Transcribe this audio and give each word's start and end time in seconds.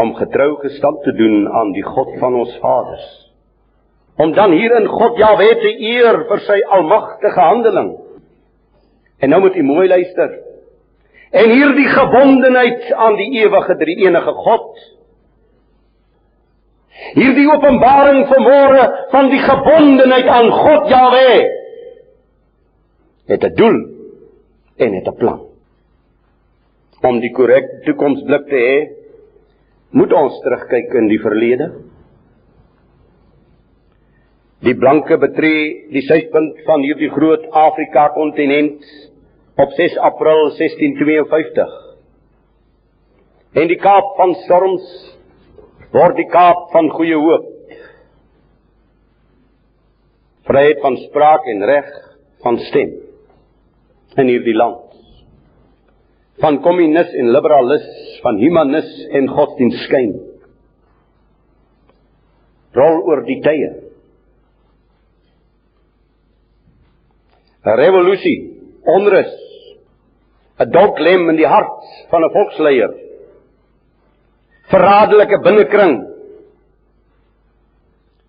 om 0.00 0.14
getrou 0.16 0.54
gestand 0.62 1.02
te 1.02 1.12
doen 1.12 1.48
aan 1.48 1.72
die 1.76 1.84
God 1.84 2.14
van 2.20 2.36
ons 2.40 2.52
vaders. 2.62 3.08
Om 4.20 4.32
dan 4.36 4.52
hier 4.56 4.72
in 4.76 4.88
God 4.88 5.18
Jahwe 5.20 5.48
te 5.60 5.72
eer 5.80 6.22
vir 6.28 6.44
sy 6.46 6.60
almagtige 6.76 7.40
handeling. 7.40 7.90
En 9.20 9.32
nou 9.32 9.40
moet 9.44 9.56
u 9.56 9.64
mooi 9.64 9.88
luister. 9.88 10.38
En 11.30 11.52
hierdie 11.52 11.88
gebondenheid 11.88 12.92
aan 12.92 13.16
die 13.20 13.28
ewige 13.42 13.76
drie 13.80 13.96
enige 14.06 14.34
God. 14.44 14.70
Hierdie 17.16 17.46
openbaring 17.48 18.24
vanmôre 18.28 18.86
van 19.12 19.30
die 19.32 19.40
gebondenheid 19.44 20.28
aan 20.28 20.50
God 20.52 20.88
Jahwe 20.90 21.30
het 23.30 23.44
'n 23.44 23.54
doel 23.54 23.78
en 24.76 24.94
het 24.94 25.06
'n 25.06 25.16
plan. 25.16 25.40
Om 27.00 27.20
die 27.20 27.32
korrekte 27.32 27.80
toekomsblik 27.84 28.48
te 28.48 28.60
hê, 28.68 28.99
moet 29.96 30.12
ons 30.14 30.36
terugkyk 30.44 30.92
in 31.00 31.08
die 31.10 31.20
verlede. 31.22 31.68
Die 34.60 34.76
blanke 34.76 35.16
betree 35.18 35.90
die 35.94 36.02
suidpunt 36.04 36.58
van 36.66 36.84
hierdie 36.84 37.10
groot 37.14 37.46
Afrika 37.56 38.10
kontinent 38.14 38.84
op 39.60 39.72
6 39.76 39.96
April 40.10 40.50
1652. 40.58 41.78
En 43.60 43.70
die 43.72 43.80
Kaap 43.80 44.12
van 44.18 44.34
storms 44.44 44.90
word 45.94 46.18
die 46.20 46.28
Kaap 46.30 46.68
van 46.74 46.90
goeie 46.92 47.16
hoop. 47.18 47.48
Vryheid 50.50 50.84
van 50.84 50.98
spraak 51.08 51.48
en 51.50 51.66
reg 51.66 51.88
van 52.44 52.60
stem 52.68 52.94
in 54.20 54.30
hierdie 54.30 54.56
land. 54.56 54.89
Van 56.40 56.60
kommunis 56.64 57.12
en 57.20 57.32
liberalis, 57.34 57.86
van 58.24 58.38
humanis 58.40 58.90
en 59.16 59.28
godsdienstskyn. 59.28 60.14
Rol 62.76 63.00
oor 63.10 63.24
die 63.26 63.40
tye. 63.44 63.70
'n 67.60 67.76
Revolusie, 67.76 68.38
onrus, 68.88 69.32
'n 70.60 70.70
dolklem 70.72 71.28
in 71.28 71.36
die 71.36 71.48
hart 71.48 71.84
van 72.10 72.24
'n 72.24 72.32
volksleier. 72.32 72.94
Verraderlike 74.70 75.40
binnekring. 75.44 75.94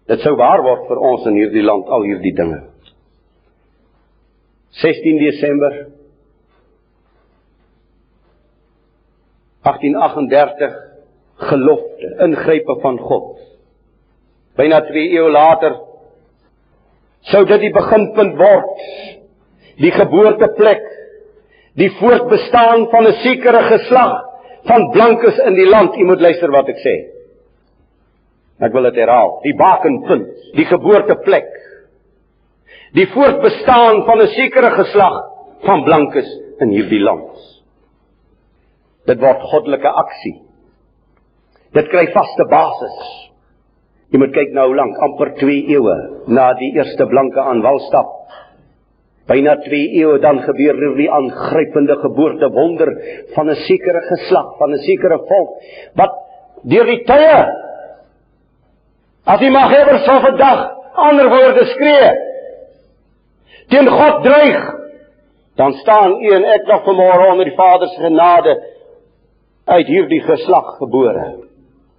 Dit 0.08 0.20
sou 0.20 0.36
waar 0.36 0.64
word 0.64 0.88
vir 0.88 1.00
ons 1.00 1.26
in 1.26 1.36
hierdie 1.36 1.64
land 1.64 1.88
al 1.88 2.04
hierdie 2.04 2.36
dinge. 2.36 2.60
16 4.82 5.18
Desember 5.18 6.01
1838 9.68 10.76
gelofte 11.52 12.10
ingrype 12.26 12.76
van 12.82 13.00
God. 13.00 13.40
Byna 14.58 14.82
2 14.88 15.08
eeue 15.16 15.32
later 15.32 15.78
sou 17.32 17.44
dit 17.46 17.62
die 17.68 17.74
beginpunt 17.74 18.38
word. 18.38 18.84
Die 19.82 19.92
geboorteplek, 19.94 20.84
die 21.80 21.90
voortbestaan 21.98 22.88
van 22.92 23.08
'n 23.08 23.18
sekere 23.24 23.62
geslag 23.70 24.14
van 24.70 24.90
blankes 24.92 25.38
in 25.38 25.54
die 25.54 25.70
land. 25.70 25.96
U 25.96 26.04
moet 26.06 26.22
luister 26.22 26.52
wat 26.52 26.68
ek 26.68 26.78
sê. 26.78 26.96
Ek 28.60 28.74
wil 28.74 28.84
dit 28.84 28.96
herhaal. 28.96 29.40
Die 29.42 29.56
bakenpunt, 29.56 30.54
die 30.54 30.66
geboorteplek 30.66 31.50
die 32.98 33.08
voortbestaan 33.08 34.04
van 34.06 34.22
'n 34.22 34.28
sekere 34.28 34.70
geslag 34.70 35.16
van 35.60 35.84
blankes 35.84 36.40
in 36.58 36.70
hierdie 36.70 37.00
land. 37.00 37.61
Dit 39.10 39.22
word 39.22 39.44
goddelike 39.52 39.92
aksie. 40.04 40.38
Dit 41.74 41.90
kry 41.92 42.06
vaste 42.14 42.46
basis. 42.52 42.98
Jy 44.12 44.20
moet 44.20 44.34
kyk 44.36 44.52
nou 44.56 44.68
lank, 44.76 44.98
amper 45.06 45.32
2 45.40 45.72
eeue 45.72 45.98
na 46.28 46.52
die 46.60 46.74
eerste 46.76 47.08
blanke 47.08 47.40
aan 47.40 47.64
wal 47.64 47.80
stap. 47.88 48.18
Byna 49.32 49.56
2 49.64 49.80
eeue 50.02 50.20
dan 50.20 50.42
gebeur 50.44 50.76
hierdie 50.82 51.08
aangrypende 51.16 51.96
geboorte 52.02 52.50
wonder 52.52 52.92
van 53.36 53.50
'n 53.50 53.56
sekere 53.68 54.02
geslag, 54.10 54.58
van 54.60 54.74
'n 54.74 54.84
sekere 54.88 55.20
volk 55.30 55.50
wat 55.96 56.14
deur 56.64 56.86
die 56.86 57.04
tye 57.06 57.38
as 59.26 59.40
jy 59.40 59.50
mag 59.50 59.72
hê 59.72 59.82
vir 59.86 60.00
so 60.06 60.14
'n 60.20 60.38
dag 60.38 60.60
ander 60.96 61.30
woorde 61.30 61.66
skree 61.66 62.12
teen 63.72 63.88
God 63.88 64.24
dreig, 64.24 64.64
dan 65.56 65.74
staan 65.74 66.12
u 66.24 66.34
en 66.36 66.44
ek 66.44 66.68
nog 66.68 66.84
vanmôre 66.84 67.32
onder 67.32 67.46
die 67.46 67.56
Vader 67.56 67.88
se 67.88 68.02
genade 68.02 68.56
uit 69.66 69.88
hierdie 69.88 70.22
geslag 70.26 70.78
gebore. 70.78 71.28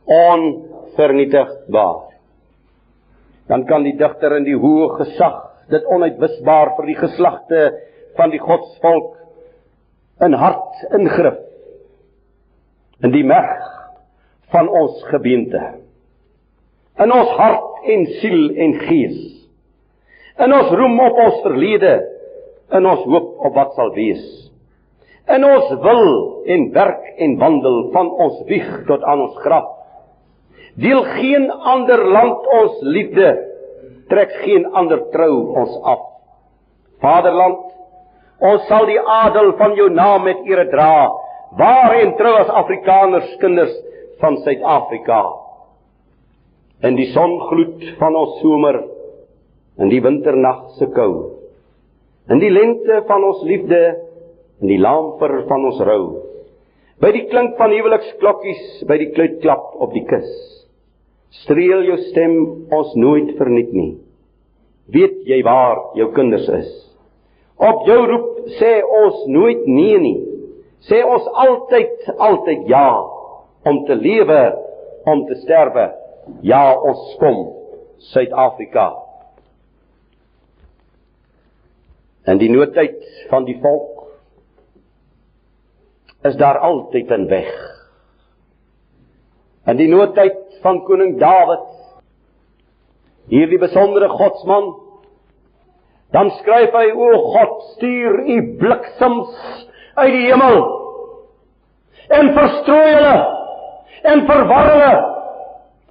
Onvernietigbaar. 0.04 2.00
Dan 3.48 3.66
kan 3.66 3.82
die 3.86 3.96
digter 3.98 4.36
in 4.38 4.46
die 4.48 4.58
hoë 4.58 4.88
gesag 5.00 5.38
dit 5.72 5.84
onuitwisbaar 5.94 6.74
vir 6.78 6.86
die 6.90 6.98
geslagte 6.98 7.60
van 8.18 8.32
die 8.32 8.42
godsvolk 8.42 9.16
in 10.26 10.34
hart 10.36 10.82
ingrip 10.98 11.38
in 13.02 13.14
die 13.14 13.24
merg 13.26 13.62
van 14.52 14.68
ons 14.68 15.00
gebeente 15.08 15.62
in 17.02 17.14
ons 17.14 17.30
hart 17.38 17.86
en 17.94 18.04
siel 18.20 18.50
en 18.62 18.76
gees 18.84 19.32
In 20.40 20.52
ons 20.56 20.70
roem 20.72 20.96
op 21.04 21.18
ons 21.26 21.40
verlede, 21.44 21.92
in 22.72 22.86
ons 22.88 23.04
hoop 23.04 23.34
op 23.46 23.56
wat 23.56 23.74
sal 23.76 23.92
wees. 23.94 24.22
In 25.30 25.44
ons 25.46 25.70
wil 25.84 26.08
en 26.50 26.70
werk 26.74 27.04
en 27.22 27.36
wandel 27.38 27.78
van 27.94 28.10
ons 28.10 28.42
wieg 28.48 28.70
tot 28.88 29.02
aan 29.06 29.20
ons 29.28 29.36
graf. 29.44 29.68
Deel 30.82 31.02
geen 31.18 31.50
ander 31.50 32.00
land 32.08 32.48
ons 32.58 32.80
liefde, 32.80 33.28
trek 34.10 34.32
geen 34.42 34.66
ander 34.72 35.04
trou 35.12 35.34
ons 35.62 35.76
af. 35.94 36.08
Vaderland, 37.04 37.68
ons 38.42 38.64
sal 38.70 38.88
die 38.88 38.98
adel 39.00 39.52
van 39.60 39.76
jou 39.78 39.88
naam 39.92 40.24
met 40.26 40.40
eer 40.48 40.64
dra, 40.72 41.10
waar 41.58 41.98
en 42.00 42.16
trou 42.18 42.32
as 42.40 42.50
Afrikaners 42.62 43.36
kinders 43.42 43.74
van 44.22 44.40
Suid-Afrika. 44.42 45.20
In 46.82 46.96
die 46.98 47.12
songloed 47.12 47.84
van 48.00 48.16
ons 48.18 48.40
somer 48.40 48.80
in 49.78 49.92
die 49.92 50.02
winternag 50.02 50.72
se 50.80 50.88
kou 50.96 51.42
in 52.30 52.38
die 52.42 52.52
lente 52.52 53.00
van 53.08 53.24
ons 53.26 53.42
liefde 53.46 53.80
in 54.62 54.70
die 54.70 54.80
lamper 54.80 55.42
van 55.48 55.66
ons 55.68 55.80
rou. 55.82 56.02
By 57.02 57.10
die 57.16 57.26
klink 57.30 57.56
van 57.58 57.74
huweliksklokkies 57.74 58.84
by 58.86 58.98
die 59.00 59.10
kluitklap 59.14 59.72
op 59.82 59.94
die 59.94 60.04
kus. 60.06 60.30
Streel 61.42 61.82
jou 61.88 61.98
stem 62.10 62.36
ons 62.74 62.92
nooit 63.00 63.32
verniet 63.38 63.72
nie. 63.74 63.92
Weet 64.92 65.22
jy 65.26 65.40
waar 65.46 65.80
jou 65.98 66.10
kinders 66.14 66.46
is? 66.52 66.70
Op 67.62 67.86
jou 67.88 67.98
roep 68.06 68.28
sê 68.58 68.74
ons 68.82 69.24
nooit 69.30 69.66
nee 69.66 69.98
nie. 70.02 70.18
Sê 70.86 71.00
ons 71.06 71.26
altyd 71.44 72.10
altyd 72.18 72.66
ja 72.70 72.86
om 73.66 73.84
te 73.86 73.96
lewe 73.98 74.40
om 75.08 75.24
te 75.26 75.38
sterwe. 75.42 75.88
Ja 76.46 76.64
ons 76.78 77.16
kom 77.18 77.40
Suid-Afrika. 78.12 78.88
In 82.30 82.38
die 82.38 82.50
noodtyd 82.50 82.98
van 83.30 83.46
die 83.46 83.56
volk 83.62 83.91
is 86.22 86.36
daar 86.36 86.58
altyd 86.58 87.10
'n 87.10 87.26
weg. 87.26 87.50
In 89.66 89.76
die 89.76 89.88
noodtyd 89.88 90.38
van 90.62 90.82
koning 90.84 91.18
Dawid, 91.18 91.68
hierdie 93.28 93.58
besondere 93.58 94.08
godsman, 94.08 94.74
dan 96.10 96.30
skryf 96.30 96.72
hy: 96.72 96.90
"O 96.90 97.18
God, 97.32 97.62
stuur 97.62 98.26
u 98.26 98.56
bliksems 98.58 99.68
uit 99.94 100.12
die 100.12 100.26
hemel 100.26 100.80
en 102.08 102.34
verstrooi 102.34 102.94
hulle 102.94 103.18
en 104.02 104.26
verwar 104.26 104.66
hulle, 104.72 104.94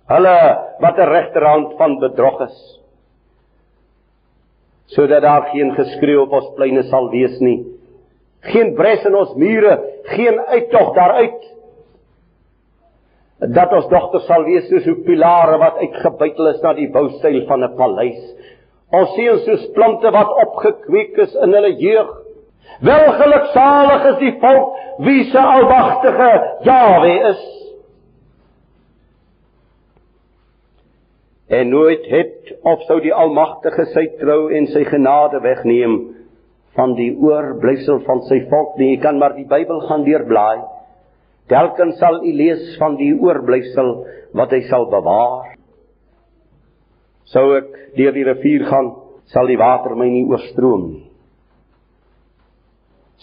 hulle 0.05 0.37
wat 0.79 0.97
'n 0.97 1.09
regterhand 1.09 1.73
van 1.77 1.99
bedrog 1.99 2.41
is." 2.41 2.81
sodat 4.91 5.21
daar 5.21 5.41
geen 5.41 5.71
geskreeu 5.71 6.19
op 6.21 6.31
ons 6.31 6.49
pleine 6.55 6.83
sal 6.83 7.09
wees 7.09 7.39
nie. 7.39 7.63
Geen 8.41 8.73
bres 8.75 9.03
in 9.05 9.15
ons 9.15 9.33
mure, 9.37 9.75
geen 10.15 10.39
uittog 10.39 10.93
daaruit. 10.95 11.43
Dat 13.53 13.73
ons 13.73 13.87
dogters 13.89 14.25
sal 14.29 14.45
wees 14.45 14.67
soos 14.69 14.85
hoe 14.85 14.97
pilare 15.05 15.57
wat 15.61 15.77
uitgebuitel 15.81 16.51
is 16.53 16.61
na 16.61 16.73
die 16.77 16.89
boustyl 16.93 17.39
van 17.49 17.63
'n 17.63 17.75
paleis. 17.77 18.21
Ons 18.91 19.13
seuns 19.15 19.45
soos 19.45 19.71
plante 19.73 20.11
wat 20.11 20.35
opgekweek 20.45 21.17
is 21.17 21.33
in 21.35 21.53
hulle 21.53 21.73
jeug. 21.77 22.11
Welgeluksalig 22.81 24.05
is 24.05 24.19
die 24.19 24.35
volk 24.39 24.77
wie 24.97 25.23
se 25.31 25.39
almagtige 25.39 26.57
Jahwe 26.63 27.15
is. 27.29 27.61
en 31.51 31.69
nooit 31.69 32.05
het 32.05 32.53
of 32.61 32.83
sou 32.87 33.01
die 33.03 33.13
almagtige 33.13 33.83
sy 33.91 34.05
trou 34.21 34.45
en 34.55 34.69
sy 34.71 34.85
genade 34.87 35.41
wegneem 35.43 35.97
van 36.77 36.95
die 36.95 37.11
oorblyfsel 37.19 37.99
van 38.07 38.23
sy 38.29 38.41
volk 38.51 38.77
nie. 38.79 38.93
Jy 38.95 39.01
kan 39.03 39.19
maar 39.19 39.35
die 39.35 39.47
Bybel 39.49 39.81
gaan 39.89 40.05
deurblaai. 40.07 40.63
Telkens 41.51 41.97
sal 41.99 42.21
u 42.23 42.31
lees 42.31 42.77
van 42.79 42.95
die 42.99 43.11
oorblysel 43.19 43.89
wat 44.37 44.53
hy 44.55 44.61
sal 44.69 44.87
bewaar. 44.91 45.55
Sou 47.31 47.49
ek 47.57 47.71
deur 47.97 48.15
die 48.15 48.27
rivier 48.27 48.63
gaan, 48.69 48.93
sal 49.31 49.49
die 49.51 49.59
water 49.59 49.97
my 49.99 50.07
nie 50.11 50.23
oorstroom 50.29 50.85
nie. 50.93 51.07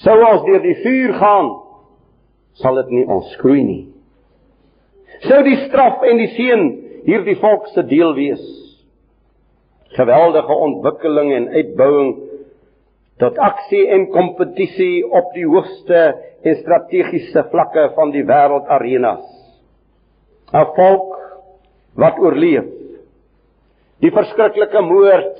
Sou 0.05 0.15
ons 0.15 0.44
deur 0.47 0.61
die 0.62 0.77
vuur 0.83 1.17
gaan, 1.19 1.49
sal 2.61 2.77
dit 2.83 2.93
nie 2.99 3.06
ons 3.11 3.33
skroei 3.35 3.65
nie. 3.65 3.83
Sou 5.25 5.41
die 5.47 5.56
straf 5.65 6.05
en 6.06 6.21
die 6.21 6.31
seën 6.37 6.69
hierdie 7.09 7.39
volk 7.41 7.67
se 7.73 7.83
deel 7.89 8.12
wees. 8.15 8.44
Geweldige 9.97 10.55
ontwikkeling 10.69 11.33
en 11.35 11.49
uitbouing 11.56 12.12
tot 13.19 13.38
aksie 13.43 13.85
en 13.94 14.06
kompetisie 14.15 15.03
op 15.06 15.32
die 15.35 15.47
hoogste 15.47 16.03
en 16.47 16.59
strategiese 16.61 17.43
vlakke 17.50 17.88
van 17.97 18.12
die 18.15 18.25
wêreldarenas. 18.26 19.25
'n 20.55 20.67
Volk 20.76 21.17
wat 21.99 22.19
oorleef. 22.19 22.69
Die 24.00 24.11
verskriklike 24.15 24.81
moord 24.81 25.38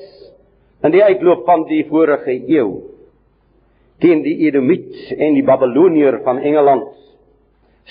in 0.85 0.91
die 0.91 1.05
uitloop 1.05 1.45
van 1.47 1.65
die 1.71 1.85
vorige 1.89 2.35
eeu 2.35 2.83
teen 4.03 4.23
die 4.23 4.47
Edomiet 4.47 4.95
en 5.17 5.35
die 5.35 5.43
Babiloniër 5.47 6.21
van 6.25 6.39
Engeland 6.39 6.91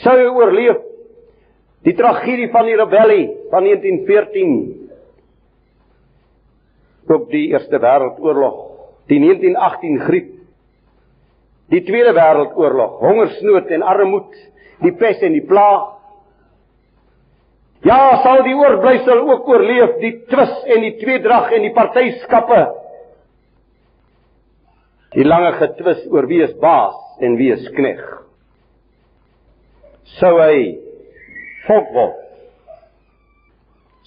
sou 0.03 0.15
hy 0.17 0.27
oorleef. 0.27 0.77
Die 1.83 1.95
tragedie 1.95 2.49
van 2.51 2.65
die 2.67 2.75
rebellie 2.75 3.27
van 3.51 3.63
1914 3.63 4.87
op 7.07 7.29
die 7.31 7.47
Eerste 7.53 7.79
Wêreldoorlog 7.79 8.76
die 9.07 9.19
1918 9.23 9.99
griep 10.07 10.33
die 11.71 11.83
Tweede 11.83 12.13
Wêreldoorlog 12.15 12.99
hongersnood 13.03 13.71
en 13.75 13.83
armoede 13.83 14.45
die 14.83 14.93
pes 14.95 15.23
en 15.25 15.35
die 15.35 15.45
plaag 15.47 15.97
Ja, 17.85 18.17
sal 18.23 18.41
die 18.45 18.55
oorblysel 18.57 19.21
ook 19.29 19.49
oorleef 19.51 19.99
die 20.01 20.13
twis 20.31 20.53
en 20.65 20.83
die 20.83 20.95
tweedrag 20.97 21.51
en 21.53 21.65
die 21.67 21.73
partyskappe. 21.75 22.61
Die 25.13 25.25
lange 25.25 25.53
getwis 25.59 26.01
oor 26.11 26.27
wie 26.29 26.41
is 26.45 26.55
baas 26.61 26.97
en 27.23 27.37
wie 27.39 27.51
is 27.53 27.67
knegg. 27.77 28.01
Sou 30.17 30.33
hy 30.39 30.57
volk 31.67 31.93
word. 31.93 32.23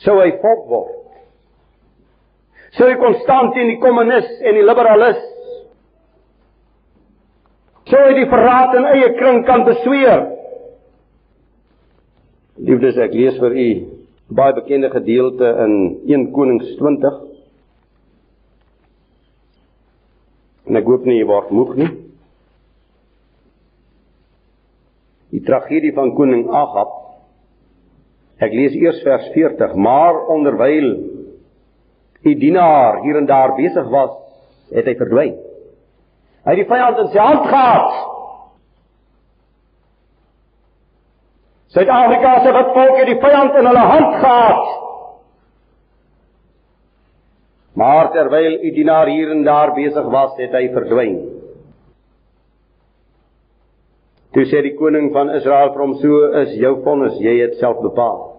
Sou 0.02 0.18
hy 0.20 0.32
volk 0.42 0.66
word. 0.70 0.99
Sou 2.78 2.86
hy 2.86 2.96
konstant 3.00 3.54
teen 3.56 3.72
die 3.72 3.80
kommunis 3.82 4.28
en 4.46 4.58
die 4.58 4.66
liberalis. 4.66 5.18
Sou 7.90 8.02
hy 8.04 8.12
die 8.20 8.28
verraad 8.30 8.76
in 8.78 8.86
eie 8.92 9.08
kring 9.18 9.42
kan 9.48 9.64
besweer. 9.66 10.28
Liefdes, 12.60 13.00
ek 13.00 13.16
lees 13.16 13.40
vir 13.40 13.56
u 13.56 13.70
baie 14.30 14.54
bekende 14.54 14.90
gedeelte 14.92 15.48
in 15.64 15.74
1 16.06 16.28
Konings 16.34 16.68
20. 16.78 17.18
En 20.70 20.78
ek 20.78 20.86
hoop 20.86 21.08
nie 21.08 21.18
jy 21.18 21.26
word 21.26 21.50
moeg 21.50 21.74
nie. 21.80 21.90
Die 25.34 25.42
tragedie 25.46 25.90
van 25.96 26.12
koning 26.14 26.46
Agab. 26.54 26.94
Ek 28.40 28.54
lees 28.54 28.76
eers 28.78 29.00
vers 29.04 29.26
40, 29.34 29.74
maar 29.74 30.16
onderwyl 30.32 30.92
die 32.26 32.36
dienaar 32.36 33.00
hier 33.04 33.16
en 33.16 33.26
daar 33.26 33.54
besig 33.56 33.88
was, 33.92 34.12
het 34.74 34.86
hy 34.86 34.94
verdwyn. 34.98 35.34
Hy 36.44 36.54
het 36.54 36.62
die 36.62 36.68
vyand 36.68 37.00
in 37.02 37.10
sy 37.12 37.20
hand 37.20 37.48
gehad. 37.48 37.98
Suid-Afrika 41.70 42.36
se 42.42 42.52
volk 42.74 42.96
het 42.98 43.10
die 43.12 43.18
vyand 43.22 43.58
in 43.60 43.68
hulle 43.70 43.88
hand 43.92 44.14
gehad. 44.22 44.70
Maar 47.80 48.10
terwyl 48.12 48.56
u 48.58 48.72
dienaar 48.74 49.06
hier 49.06 49.30
en 49.30 49.44
daar 49.46 49.72
besig 49.76 50.08
was, 50.10 50.34
het 50.36 50.56
hy 50.56 50.66
verdwyn. 50.74 51.20
Toe 54.34 54.44
sê 54.46 54.60
die 54.62 54.76
koning 54.78 55.08
van 55.14 55.30
Israel 55.34 55.72
vir 55.74 55.82
hom: 55.82 55.94
"So 56.02 56.26
is 56.42 56.52
jou 56.58 56.76
vonnis, 56.84 57.16
jy 57.18 57.40
het 57.40 57.56
self 57.58 57.80
bepaal." 57.82 58.29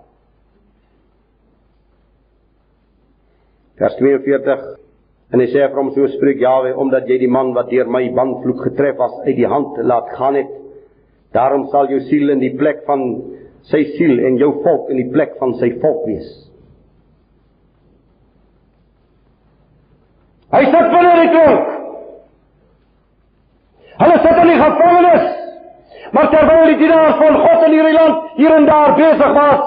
Vers 3.81 3.97
42 3.97 4.69
En 5.31 5.39
hy 5.39 5.47
sê 5.47 5.63
vir 5.63 5.77
hom: 5.79 5.91
"So 5.95 6.07
spreek 6.11 6.41
Jahwe, 6.43 6.73
omdat 6.75 7.07
jy 7.07 7.17
die 7.21 7.31
man 7.31 7.53
wat 7.55 7.69
deur 7.71 7.87
my 7.87 8.03
bandvloek 8.15 8.65
getref 8.67 8.97
was 8.99 9.13
uit 9.25 9.37
die 9.37 9.47
hand 9.47 9.77
laat 9.79 10.09
gaan 10.17 10.35
het." 10.35 10.49
Daarom 11.31 11.67
sal 11.71 11.87
jou 11.87 11.99
siel 12.09 12.29
in 12.29 12.39
die 12.39 12.55
plek 12.57 12.83
van 12.85 13.05
sy 13.63 13.83
siel 13.95 14.19
en 14.19 14.37
jou 14.37 14.51
volk 14.63 14.89
in 14.91 14.97
die 14.97 15.11
plek 15.11 15.37
van 15.39 15.53
sy 15.61 15.71
volk 15.79 16.05
wees. 16.05 16.27
Hy 20.51 20.65
sit 20.65 20.89
binne 20.91 21.13
die 21.21 21.29
tronk. 21.31 21.69
Hulle 24.01 24.17
sit 24.25 24.41
in 24.41 24.51
die 24.51 24.59
gevangenis. 24.59 25.29
Maar 26.11 26.27
terwyl 26.33 26.65
die 26.73 26.79
dienaars 26.81 27.15
van 27.21 27.37
God 27.39 27.63
in 27.69 27.77
hierdie 27.77 27.95
land 27.95 28.35
hier 28.35 28.51
en 28.51 28.65
daar 28.67 28.97
besig 28.97 29.35
was, 29.37 29.61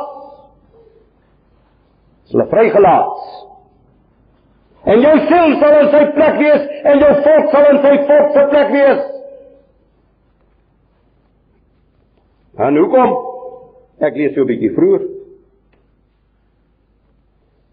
is 2.26 2.34
hulle 2.34 2.46
vrygelaat. 2.50 3.22
En 4.84 5.00
jou 5.00 5.14
siel 5.28 5.54
sal 5.60 5.78
in 5.80 5.90
sy 5.92 6.02
plek 6.12 6.38
wees 6.40 6.64
en 6.84 7.00
jou 7.00 7.12
volk 7.24 7.52
sal 7.52 7.68
in 7.70 7.78
sy 7.84 7.92
volk 8.08 8.34
se 8.34 8.42
plek 8.50 8.72
wees. 8.74 9.04
En 12.66 12.76
hoekom? 12.78 13.14
Ek 14.04 14.16
lees 14.18 14.34
so 14.34 14.42
'n 14.42 14.50
bietjie 14.50 14.74
vroeër. 14.76 15.06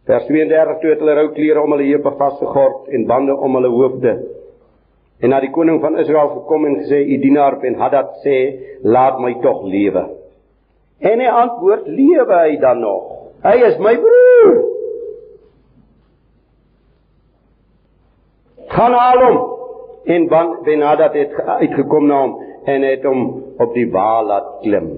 Vers 0.07 0.25
32 0.27 0.79
toe 0.81 0.89
het 0.89 0.99
hulle 0.99 1.15
rou 1.15 1.27
klere 1.35 1.61
om 1.61 1.71
hulle 1.71 1.91
heupe 1.91 2.11
vasgegord 2.17 2.87
en 2.89 3.05
bande 3.05 3.35
om 3.35 3.55
hulle 3.55 3.69
hoofde. 3.69 4.13
En 5.21 5.29
na 5.29 5.39
die 5.39 5.51
koning 5.51 5.81
van 5.81 5.99
Israel 5.99 6.29
gekom 6.29 6.65
en 6.65 6.75
gesê: 6.75 7.03
"U 7.05 7.17
dienaar 7.17 7.59
Ben-Hadad 7.59 8.09
sê, 8.23 8.37
laat 8.81 9.19
my 9.19 9.33
tog 9.41 9.63
lewe." 9.63 10.07
En 10.99 11.19
hy 11.19 11.27
antwoord: 11.27 11.87
"Lewe 11.87 12.33
hy 12.33 12.57
dan 12.57 12.79
nog? 12.79 13.03
Hy 13.43 13.55
is 13.67 13.77
my 13.77 13.95
broer." 13.97 14.80
Gaan 18.71 18.93
haal 18.95 19.23
hom. 19.25 19.39
En 20.05 20.27
Ben-Hadad 20.65 21.13
het 21.13 21.33
uitgekom 21.45 22.07
na 22.09 22.19
hom 22.21 22.35
en 22.65 22.83
het 22.85 23.03
hom 23.05 23.23
op 23.61 23.73
die 23.73 23.87
wa 23.91 24.21
laat 24.25 24.51
klim. 24.61 24.91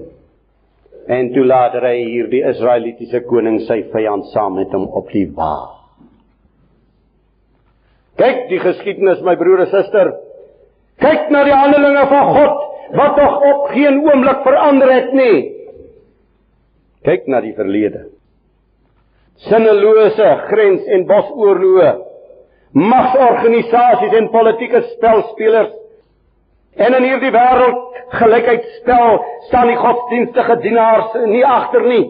En 1.06 1.32
toe 1.32 1.44
laat 1.44 1.76
hy 1.84 1.96
hierdie 2.00 2.44
Israelitiese 2.48 3.20
koning 3.28 3.60
sy 3.68 3.82
vyand 3.92 4.30
saam 4.32 4.56
met 4.56 4.72
hom 4.72 4.86
op 4.96 5.10
die 5.12 5.26
wa. 5.36 5.56
Kyk 8.20 8.46
die 8.48 8.60
geskiedenis 8.62 9.20
my 9.26 9.34
broer 9.36 9.64
en 9.66 9.72
suster. 9.72 10.12
Kyk 11.02 11.28
na 11.34 11.42
die 11.44 11.56
handelinge 11.56 12.06
van 12.12 12.32
God 12.36 12.62
wat 12.94 13.16
nog 13.18 13.36
op 13.50 13.68
geen 13.74 14.00
oomblik 14.04 14.42
verander 14.46 14.92
het 14.92 15.12
nie. 15.16 15.38
Kyk 17.04 17.26
na 17.28 17.40
die 17.44 17.54
verlede. 17.56 18.06
Sinnelose 19.48 20.28
grens 20.48 20.84
en 20.94 21.08
bosoorloë, 21.08 21.88
magsorganisasies 22.74 24.14
en 24.18 24.30
politieke 24.34 24.82
spelspelers 24.94 25.72
En 26.74 26.94
in 26.96 27.06
hierdie 27.06 27.30
wêreld 27.30 27.98
gelykheidspel 28.18 29.18
staan 29.48 29.70
die 29.70 29.78
godsdienstige 29.78 30.56
dienaars 30.64 31.12
nie 31.30 31.44
agter 31.46 31.86
nie. 31.86 32.04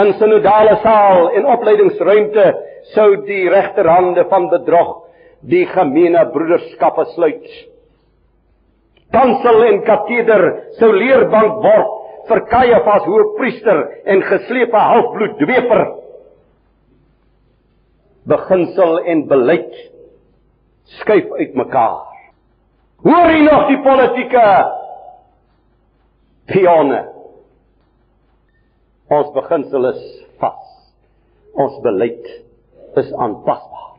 In 0.00 0.14
synodale 0.18 0.78
saal 0.82 1.28
en 1.36 1.48
opleidingsruimte 1.52 2.46
sou 2.94 3.10
die 3.28 3.44
regterhande 3.52 4.24
van 4.30 4.48
bedrog 4.52 4.96
die 5.44 5.66
gemeene 5.68 6.24
broederskappe 6.32 7.04
sluit. 7.12 7.44
Kansel 9.12 9.66
en 9.68 9.82
kateder 9.84 10.46
sou 10.80 10.88
leerbank 10.96 11.60
word 11.62 11.92
vir 12.30 12.40
Kajafas 12.48 13.04
hoofpriester 13.04 13.82
en 14.08 14.24
geslepe 14.24 14.80
halfbloed 14.80 15.36
dweper. 15.42 15.84
Beginsel 18.24 18.98
en 19.04 19.26
beleid 19.28 19.74
skuif 21.00 21.30
uitmekaar. 21.30 22.06
Hoor 23.04 23.30
jy 23.32 23.42
nog 23.44 23.66
die 23.68 23.80
politieke 23.84 24.44
pionne? 26.48 27.02
Ons 29.12 29.28
beginsel 29.36 29.90
is 29.90 30.02
vas. 30.40 30.72
Ons 31.52 31.76
beleid 31.84 32.24
is 33.00 33.12
aanpasbaar. 33.12 33.98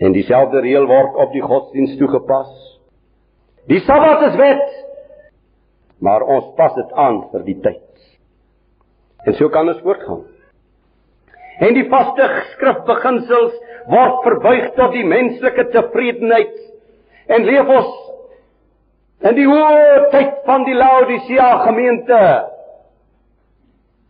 En 0.00 0.14
dieselfde 0.16 0.62
reël 0.64 0.86
word 0.88 1.18
op 1.20 1.34
die 1.34 1.42
godsdienst 1.44 1.98
toegepas. 2.00 2.50
Die 3.68 3.82
Sabbat 3.84 4.22
is 4.30 4.38
wet, 4.40 4.68
maar 6.00 6.22
ons 6.24 6.54
pas 6.56 6.72
dit 6.78 6.94
aan 6.96 7.24
vir 7.34 7.44
die 7.50 7.58
tyd. 7.66 8.06
En 9.28 9.36
so 9.36 9.50
kan 9.52 9.68
ons 9.68 9.82
voortgaan. 9.84 10.22
En 11.60 11.74
die 11.76 11.88
vaste 11.92 12.28
skrifbeginsels 12.54 13.56
word 13.90 14.22
verbuig 14.24 14.70
tot 14.78 14.94
die 14.96 15.04
menslike 15.04 15.66
tevredenheid 15.74 16.56
en 17.30 17.44
leef 17.46 17.68
ons 17.68 17.90
In 19.20 19.36
die 19.36 19.44
hoë 19.44 20.06
tyd 20.14 20.38
van 20.46 20.62
die 20.64 20.74
Laodicea 20.76 21.50
gemeente. 21.66 22.20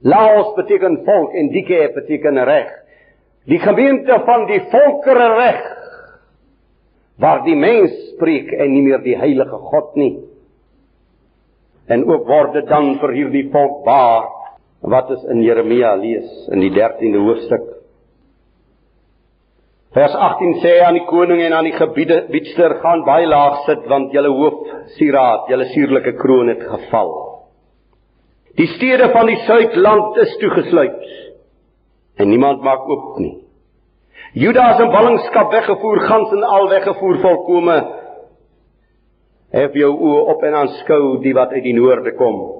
Laos 0.06 0.52
beteken 0.54 1.00
volk 1.06 1.34
en 1.36 1.50
dike 1.50 1.80
beteken 1.96 2.38
reg. 2.46 2.68
Die 3.50 3.58
gemeente 3.58 4.20
van 4.26 4.46
die 4.46 4.60
volkere 4.70 5.28
reg 5.34 5.60
waar 7.20 7.42
die 7.44 7.56
mens 7.58 7.92
spreek 8.14 8.52
en 8.54 8.70
nie 8.72 8.84
meer 8.86 9.02
die 9.04 9.16
heilige 9.18 9.58
God 9.72 9.96
nie. 9.98 10.12
En 11.90 12.06
ook 12.06 12.30
word 12.30 12.54
dit 12.54 12.70
dan 12.70 12.94
vir 13.02 13.12
hierdie 13.18 13.48
volk 13.52 13.82
baar 13.84 14.30
wat 14.80 15.10
is 15.10 15.22
in 15.28 15.42
Jeremia 15.42 15.94
lees 15.96 16.48
in 16.52 16.62
die 16.64 16.70
13de 16.72 17.20
hoofstuk. 17.20 17.66
Vers 19.92 20.14
18 20.14 20.60
sê 20.62 20.76
aan 20.86 20.94
die 20.94 21.06
koning 21.08 21.42
en 21.42 21.52
aan 21.52 21.66
die 21.66 21.74
gebiede 21.74 22.22
biedster 22.30 22.76
gaan 22.82 23.02
baie 23.04 23.26
laag 23.26 23.64
sit 23.66 23.88
want 23.90 24.12
julle 24.14 24.30
hoof 24.30 24.60
sieraad, 24.96 25.48
julle 25.50 25.66
suurlike 25.74 26.14
kroon 26.20 26.48
het 26.52 26.62
geval. 26.62 27.10
Die 28.56 28.68
stede 28.76 29.10
van 29.10 29.26
die 29.26 29.38
suidland 29.46 30.16
is 30.24 30.36
toegesluit 30.40 31.02
en 32.20 32.28
niemand 32.28 32.62
maak 32.62 32.86
oop 32.88 33.18
nie. 33.18 33.36
Juda 34.32 34.68
is 34.74 34.80
in 34.84 34.92
ballingskap 34.92 35.50
weggevoer, 35.50 36.00
gans 36.06 36.32
en 36.36 36.44
al 36.46 36.68
weggevoer 36.70 37.18
volkome. 37.18 37.78
Hef 39.50 39.74
jou 39.74 39.90
oë 39.90 40.20
op 40.30 40.44
en 40.46 40.54
aanskou 40.54 41.02
die 41.24 41.34
wat 41.34 41.50
uit 41.56 41.64
die 41.66 41.74
noorde 41.74 42.12
kom. 42.14 42.59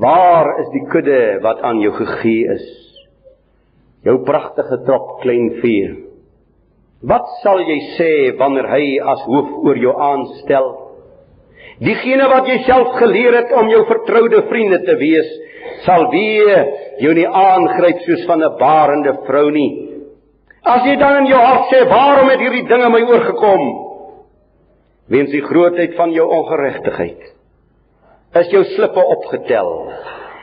Waar 0.00 0.60
is 0.62 0.68
die 0.72 0.86
kudde 0.88 1.40
wat 1.44 1.60
aan 1.66 1.80
jou 1.82 1.92
gegee 1.92 2.46
is? 2.54 2.68
Jou 4.06 4.20
pragtige 4.24 4.78
trop 4.86 5.18
klein 5.20 5.50
vee. 5.60 5.90
Wat 7.04 7.26
sal 7.42 7.60
jy 7.64 7.76
sê 7.96 8.12
wanneer 8.38 8.68
hy 8.70 8.84
as 9.12 9.20
hoof 9.28 9.50
oor 9.64 9.80
jou 9.80 9.92
aanstel? 10.00 10.70
Diegene 11.84 12.28
wat 12.32 12.48
jy 12.48 12.58
self 12.64 12.94
geleer 13.00 13.36
het 13.42 13.52
om 13.56 13.68
jou 13.72 13.82
vertroude 13.88 14.42
vriende 14.48 14.80
te 14.84 14.96
wees, 15.00 15.28
sal 15.84 16.08
weer 16.12 16.64
jou 17.00 17.12
nie 17.16 17.26
aangryp 17.26 18.00
soos 18.04 18.24
van 18.28 18.44
'n 18.44 18.56
barende 18.60 19.14
vrou 19.26 19.50
nie. 19.50 19.70
As 20.64 20.84
jy 20.84 20.96
dan 20.96 21.16
in 21.24 21.26
jou 21.26 21.40
hart 21.40 21.72
sê, 21.72 21.84
waarom 21.88 22.28
het 22.28 22.40
hierdie 22.40 22.68
dinge 22.68 22.88
my 22.88 23.00
oorgekom? 23.02 23.62
Weens 25.08 25.30
die 25.30 25.42
grootheid 25.42 25.94
van 25.96 26.12
jou 26.12 26.28
ongeregtigheid. 26.28 27.39
Is 28.30 28.50
jou 28.52 28.62
slippe 28.64 29.02
opgetel? 29.02 29.70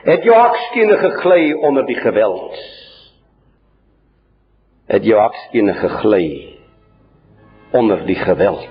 Het 0.04 0.24
jou 0.28 0.36
hakskene 0.36 0.98
gegly 0.98 1.54
onder 1.54 1.86
die 1.88 1.96
geweld? 1.96 2.58
Het 4.92 5.06
jou 5.08 5.20
hakskene 5.20 5.74
gegly 5.74 6.28
onder 7.72 8.06
die 8.06 8.20
geweld? 8.20 8.68